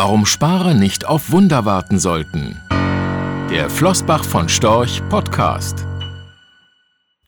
Warum 0.00 0.26
Sparer 0.26 0.74
nicht 0.74 1.06
auf 1.06 1.32
Wunder 1.32 1.64
warten 1.64 1.98
sollten. 1.98 2.62
Der 3.50 3.68
Flossbach 3.68 4.22
von 4.22 4.48
Storch 4.48 5.02
Podcast. 5.08 5.88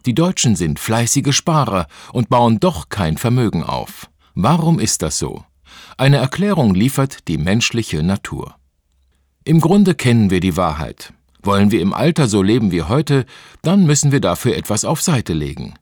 Die 0.06 0.14
Deutschen 0.14 0.54
sind 0.54 0.78
fleißige 0.78 1.34
Sparer 1.34 1.88
und 2.12 2.28
bauen 2.28 2.60
doch 2.60 2.88
kein 2.88 3.16
Vermögen 3.16 3.64
auf. 3.64 4.08
Warum 4.36 4.78
ist 4.78 5.02
das 5.02 5.18
so? 5.18 5.44
Eine 5.96 6.18
Erklärung 6.18 6.72
liefert 6.72 7.26
die 7.26 7.38
menschliche 7.38 8.04
Natur. 8.04 8.54
Im 9.42 9.60
Grunde 9.60 9.96
kennen 9.96 10.30
wir 10.30 10.38
die 10.38 10.56
Wahrheit. 10.56 11.12
Wollen 11.42 11.72
wir 11.72 11.80
im 11.80 11.92
Alter 11.92 12.28
so 12.28 12.40
leben 12.40 12.70
wie 12.70 12.84
heute, 12.84 13.26
dann 13.62 13.84
müssen 13.84 14.12
wir 14.12 14.20
dafür 14.20 14.56
etwas 14.56 14.84
auf 14.84 15.02
Seite 15.02 15.32
legen. 15.32 15.74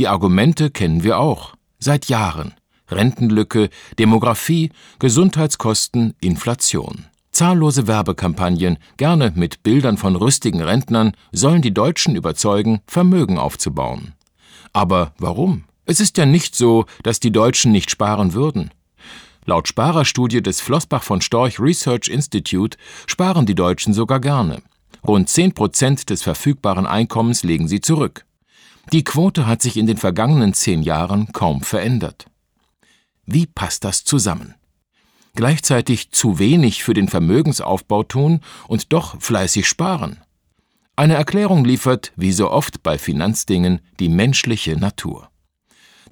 Die 0.00 0.08
Argumente 0.08 0.72
kennen 0.72 1.04
wir 1.04 1.20
auch, 1.20 1.54
seit 1.78 2.06
Jahren. 2.06 2.52
Rentenlücke, 2.92 3.70
Demografie, 3.98 4.70
Gesundheitskosten, 4.98 6.14
Inflation. 6.20 7.06
Zahllose 7.32 7.86
Werbekampagnen, 7.86 8.78
gerne 8.98 9.32
mit 9.34 9.62
Bildern 9.62 9.96
von 9.96 10.16
rüstigen 10.16 10.60
Rentnern, 10.60 11.12
sollen 11.32 11.62
die 11.62 11.72
Deutschen 11.72 12.14
überzeugen, 12.14 12.80
Vermögen 12.86 13.38
aufzubauen. 13.38 14.12
Aber 14.72 15.12
warum? 15.18 15.64
Es 15.86 15.98
ist 15.98 16.18
ja 16.18 16.26
nicht 16.26 16.54
so, 16.54 16.84
dass 17.02 17.20
die 17.20 17.32
Deutschen 17.32 17.72
nicht 17.72 17.90
sparen 17.90 18.34
würden. 18.34 18.70
Laut 19.44 19.66
Sparerstudie 19.66 20.42
des 20.42 20.60
Flossbach 20.60 21.02
von 21.02 21.20
Storch 21.20 21.58
Research 21.58 22.08
Institute 22.08 22.78
sparen 23.06 23.46
die 23.46 23.56
Deutschen 23.56 23.92
sogar 23.92 24.20
gerne. 24.20 24.62
Rund 25.06 25.28
10 25.28 25.54
Prozent 25.54 26.10
des 26.10 26.22
verfügbaren 26.22 26.86
Einkommens 26.86 27.42
legen 27.42 27.66
sie 27.66 27.80
zurück. 27.80 28.24
Die 28.92 29.04
Quote 29.04 29.46
hat 29.46 29.62
sich 29.62 29.76
in 29.76 29.86
den 29.86 29.96
vergangenen 29.96 30.54
zehn 30.54 30.82
Jahren 30.82 31.32
kaum 31.32 31.62
verändert. 31.62 32.26
Wie 33.26 33.46
passt 33.46 33.84
das 33.84 34.04
zusammen? 34.04 34.54
Gleichzeitig 35.34 36.10
zu 36.10 36.38
wenig 36.38 36.82
für 36.82 36.94
den 36.94 37.08
Vermögensaufbau 37.08 38.02
tun 38.02 38.40
und 38.68 38.92
doch 38.92 39.20
fleißig 39.20 39.66
sparen. 39.66 40.20
Eine 40.94 41.14
Erklärung 41.14 41.64
liefert, 41.64 42.12
wie 42.16 42.32
so 42.32 42.50
oft 42.50 42.82
bei 42.82 42.98
Finanzdingen, 42.98 43.80
die 43.98 44.08
menschliche 44.08 44.76
Natur. 44.76 45.30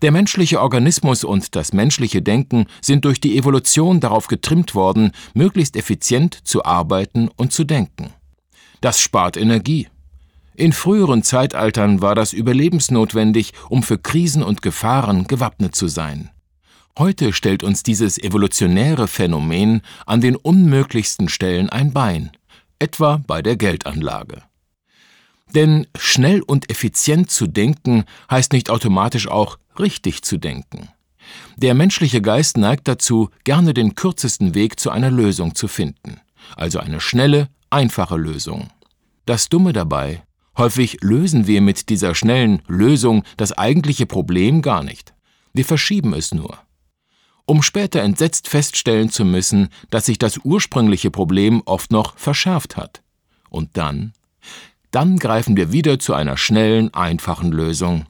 Der 0.03 0.13
menschliche 0.13 0.63
Organismus 0.63 1.25
und 1.25 1.55
das 1.55 1.75
menschliche 1.75 2.23
Denken 2.23 2.67
sind 2.81 3.05
durch 3.05 3.21
die 3.21 3.37
Evolution 3.37 4.01
darauf 4.01 4.29
getrimmt 4.29 4.75
worden, 4.75 5.13
möglichst 5.35 5.77
effizient 5.77 6.39
zu 6.45 6.65
arbeiten 6.65 7.29
und 7.37 7.53
zu 7.53 7.65
denken. 7.65 8.15
Das 8.81 8.99
spart 8.99 9.37
Energie. 9.37 9.89
In 10.55 10.73
früheren 10.73 11.23
Zeitaltern 11.23 12.01
war 12.01 12.15
das 12.15 12.33
überlebensnotwendig, 12.33 13.53
um 13.69 13.83
für 13.83 13.99
Krisen 13.99 14.43
und 14.43 14.63
Gefahren 14.63 15.27
gewappnet 15.27 15.75
zu 15.75 15.89
sein. 15.89 16.31
Heute 17.01 17.33
stellt 17.33 17.63
uns 17.63 17.83
dieses 17.83 18.19
evolutionäre 18.19 19.09
Phänomen 19.09 19.81
an 20.05 20.21
den 20.21 20.37
unmöglichsten 20.37 21.31
Stellen 21.31 21.71
ein 21.71 21.95
Bein, 21.95 22.31
etwa 22.79 23.23
bei 23.27 23.41
der 23.41 23.57
Geldanlage. 23.57 24.43
Denn 25.55 25.87
schnell 25.99 26.43
und 26.43 26.69
effizient 26.69 27.31
zu 27.31 27.47
denken 27.47 28.05
heißt 28.31 28.53
nicht 28.53 28.69
automatisch 28.69 29.29
auch 29.29 29.59
richtig 29.79 30.21
zu 30.25 30.37
denken. 30.37 30.91
Der 31.57 31.73
menschliche 31.73 32.21
Geist 32.21 32.59
neigt 32.59 32.87
dazu, 32.87 33.31
gerne 33.45 33.73
den 33.73 33.95
kürzesten 33.95 34.55
Weg 34.55 34.79
zu 34.79 34.91
einer 34.91 35.11
Lösung 35.11 35.55
zu 35.55 35.69
finden, 35.69 36.21
also 36.55 36.81
eine 36.81 37.01
schnelle, 37.01 37.49
einfache 37.71 38.19
Lösung. 38.19 38.69
Das 39.25 39.49
Dumme 39.49 39.73
dabei, 39.73 40.23
häufig 40.59 40.99
lösen 41.01 41.47
wir 41.47 41.63
mit 41.63 41.89
dieser 41.89 42.15
schnellen 42.15 42.61
Lösung 42.69 43.25
das 43.39 43.53
eigentliche 43.57 44.05
Problem 44.05 44.61
gar 44.61 44.85
nicht. 44.85 45.15
Wir 45.55 45.65
verschieben 45.65 46.13
es 46.13 46.35
nur 46.35 46.59
um 47.51 47.63
später 47.63 48.01
entsetzt 48.03 48.47
feststellen 48.47 49.11
zu 49.11 49.25
müssen, 49.25 49.71
dass 49.91 50.07
sich 50.07 50.19
das 50.19 50.39
ursprüngliche 50.45 51.11
Problem 51.11 51.63
oft 51.65 51.91
noch 51.91 52.17
verschärft 52.17 52.77
hat. 52.77 53.03
Und 53.49 53.77
dann? 53.77 54.13
Dann 54.93 55.19
greifen 55.19 55.57
wir 55.57 55.73
wieder 55.73 55.99
zu 55.99 56.15
einer 56.15 56.37
schnellen, 56.37 56.95
einfachen 56.95 57.51
Lösung. 57.51 58.07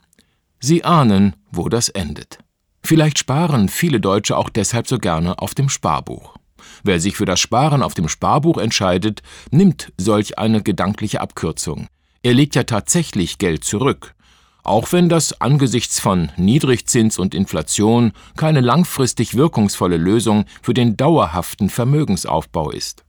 Sie 0.58 0.84
ahnen, 0.84 1.36
wo 1.50 1.70
das 1.70 1.88
endet. 1.88 2.40
Vielleicht 2.82 3.18
sparen 3.18 3.70
viele 3.70 3.98
Deutsche 3.98 4.36
auch 4.36 4.50
deshalb 4.50 4.86
so 4.86 4.98
gerne 4.98 5.38
auf 5.38 5.54
dem 5.54 5.70
Sparbuch. 5.70 6.36
Wer 6.84 7.00
sich 7.00 7.16
für 7.16 7.24
das 7.24 7.40
Sparen 7.40 7.82
auf 7.82 7.94
dem 7.94 8.08
Sparbuch 8.08 8.58
entscheidet, 8.58 9.22
nimmt 9.50 9.90
solch 9.96 10.38
eine 10.38 10.62
gedankliche 10.62 11.22
Abkürzung. 11.22 11.86
Er 12.22 12.34
legt 12.34 12.56
ja 12.56 12.64
tatsächlich 12.64 13.38
Geld 13.38 13.64
zurück, 13.64 14.14
auch 14.62 14.93
wenn 14.93 15.09
das 15.09 15.41
angesichts 15.41 16.00
von 16.00 16.31
Niedrigzins 16.37 17.19
und 17.19 17.34
Inflation 17.34 18.12
keine 18.37 18.60
langfristig 18.60 19.37
wirkungsvolle 19.37 19.97
Lösung 19.97 20.44
für 20.62 20.75
den 20.75 20.97
dauerhaften 20.97 21.71
Vermögensaufbau 21.71 22.71
ist. 22.71 23.04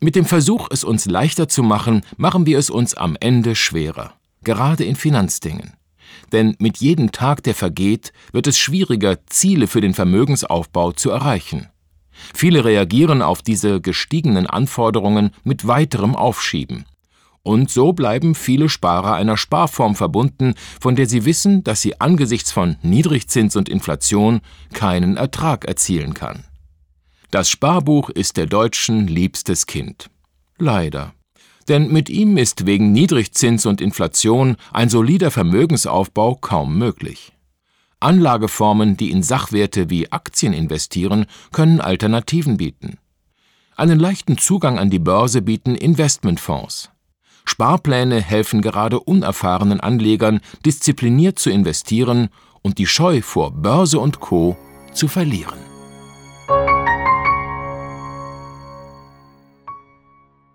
Mit 0.00 0.16
dem 0.16 0.24
Versuch, 0.24 0.68
es 0.70 0.82
uns 0.82 1.06
leichter 1.06 1.48
zu 1.48 1.62
machen, 1.62 2.02
machen 2.16 2.44
wir 2.44 2.58
es 2.58 2.70
uns 2.70 2.94
am 2.94 3.16
Ende 3.20 3.54
schwerer, 3.54 4.14
gerade 4.42 4.84
in 4.84 4.96
Finanzdingen. 4.96 5.74
Denn 6.32 6.56
mit 6.58 6.78
jedem 6.78 7.12
Tag, 7.12 7.42
der 7.42 7.54
vergeht, 7.54 8.12
wird 8.32 8.46
es 8.46 8.58
schwieriger, 8.58 9.24
Ziele 9.26 9.66
für 9.66 9.80
den 9.80 9.94
Vermögensaufbau 9.94 10.92
zu 10.92 11.10
erreichen. 11.10 11.68
Viele 12.34 12.64
reagieren 12.64 13.22
auf 13.22 13.42
diese 13.42 13.80
gestiegenen 13.80 14.46
Anforderungen 14.46 15.30
mit 15.44 15.66
weiterem 15.66 16.16
Aufschieben. 16.16 16.84
Und 17.44 17.70
so 17.70 17.92
bleiben 17.92 18.34
viele 18.34 18.68
Sparer 18.68 19.14
einer 19.14 19.36
Sparform 19.36 19.96
verbunden, 19.96 20.54
von 20.80 20.94
der 20.94 21.06
sie 21.06 21.24
wissen, 21.24 21.64
dass 21.64 21.80
sie 21.80 22.00
angesichts 22.00 22.52
von 22.52 22.76
Niedrigzins 22.82 23.56
und 23.56 23.68
Inflation 23.68 24.40
keinen 24.72 25.16
Ertrag 25.16 25.64
erzielen 25.64 26.14
kann. 26.14 26.44
Das 27.32 27.48
Sparbuch 27.48 28.10
ist 28.10 28.36
der 28.36 28.46
Deutschen 28.46 29.08
liebstes 29.08 29.66
Kind. 29.66 30.10
Leider. 30.58 31.14
Denn 31.68 31.90
mit 31.90 32.10
ihm 32.10 32.36
ist 32.36 32.66
wegen 32.66 32.92
Niedrigzins 32.92 33.66
und 33.66 33.80
Inflation 33.80 34.56
ein 34.72 34.88
solider 34.88 35.30
Vermögensaufbau 35.30 36.36
kaum 36.36 36.76
möglich. 36.78 37.32
Anlageformen, 37.98 38.96
die 38.96 39.10
in 39.10 39.22
Sachwerte 39.22 39.88
wie 39.88 40.10
Aktien 40.12 40.52
investieren, 40.52 41.26
können 41.52 41.80
Alternativen 41.80 42.56
bieten. 42.56 42.98
Einen 43.76 43.98
leichten 43.98 44.38
Zugang 44.38 44.78
an 44.78 44.90
die 44.90 44.98
Börse 44.98 45.40
bieten 45.40 45.74
Investmentfonds. 45.74 46.91
Sparpläne 47.52 48.22
helfen 48.22 48.62
gerade 48.62 48.98
unerfahrenen 48.98 49.78
Anlegern, 49.78 50.40
diszipliniert 50.64 51.38
zu 51.38 51.50
investieren 51.50 52.30
und 52.62 52.78
die 52.78 52.86
Scheu 52.86 53.20
vor 53.20 53.50
Börse 53.50 53.98
und 53.98 54.20
Co. 54.20 54.56
zu 54.94 55.06
verlieren. 55.06 55.58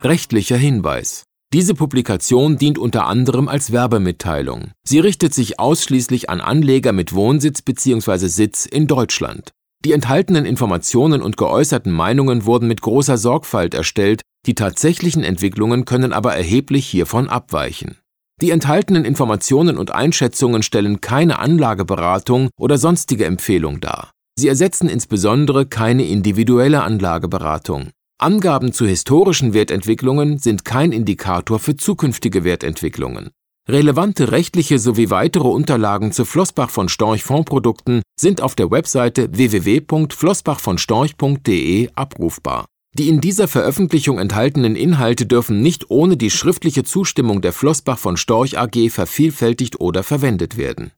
Rechtlicher 0.02 0.58
Hinweis 0.58 1.24
diese 1.54 1.76
Publikation 1.76 2.58
dient 2.58 2.78
unter 2.78 3.08
anderem 3.08 3.48
als 3.48 3.72
Werbemitteilung. 3.72 4.72
Sie 4.84 5.00
richtet 5.00 5.34
sich 5.34 5.60
ausschließlich 5.62 6.30
an 6.30 6.42
Anleger 6.42 6.92
mit 6.92 7.14
Wohnsitz 7.14 7.62
bzw. 7.62 8.28
Sitz 8.28 8.66
in 8.66 8.88
Deutschland. 8.88 9.52
Die 9.86 9.94
enthaltenen 9.94 10.46
Informationen 10.46 11.22
und 11.22 11.38
geäußerten 11.38 11.94
Meinungen 11.94 12.44
wurden 12.44 12.68
mit 12.68 12.82
großer 12.82 13.18
Sorgfalt 13.18 13.74
erstellt 13.74 14.24
die 14.46 14.56
tatsächlichen 14.56 15.24
Entwicklungen 15.24 15.86
können 15.86 16.14
aber 16.14 16.36
erheblich 16.36 16.88
hiervon 16.88 17.28
abweichen. 17.28 17.98
Die 18.40 18.52
enthaltenen 18.52 19.04
Informationen 19.04 19.78
und 19.78 19.92
Einschätzungen 19.92 20.62
stellen 20.62 21.02
keine 21.02 21.40
Anlageberatung 21.40 22.50
oder 22.58 22.78
sonstige 22.78 23.26
Empfehlung 23.26 23.82
dar. 23.82 24.12
Sie 24.40 24.48
ersetzen 24.48 24.90
insbesondere 24.90 25.66
keine 25.66 26.06
individuelle 26.06 26.84
Anlageberatung. 26.84 27.90
Angaben 28.20 28.74
zu 28.74 28.86
historischen 28.86 29.54
Wertentwicklungen 29.54 30.38
sind 30.38 30.66
kein 30.66 30.92
Indikator 30.92 31.58
für 31.60 31.76
zukünftige 31.76 32.44
Wertentwicklungen. 32.44 33.32
Relevante 33.68 34.32
rechtliche 34.32 34.78
sowie 34.80 35.10
weitere 35.10 35.48
Unterlagen 35.48 36.12
zu 36.12 36.24
Flossbach 36.24 36.70
von 36.70 36.90
Storch 36.90 37.24
Fondprodukten 37.24 38.04
sind 38.18 38.42
auf 38.42 38.56
der 38.56 38.72
Webseite 38.72 39.36
www.flossbachvonstorch.de 39.36 41.90
abrufbar. 41.96 42.66
Die 42.98 43.10
in 43.10 43.22
dieser 43.22 43.48
Veröffentlichung 43.48 44.18
enthaltenen 44.18 44.76
Inhalte 44.76 45.28
dürfen 45.28 45.62
nicht 45.62 45.92
ohne 45.92 46.18
die 46.18 46.32
schriftliche 46.32 46.84
Zustimmung 46.84 47.42
der 47.42 47.54
Flossbach 47.54 48.00
von 48.00 48.18
Storch 48.18 48.58
AG 48.58 48.90
vervielfältigt 48.90 49.80
oder 49.80 50.02
verwendet 50.02 50.58
werden 50.58 50.92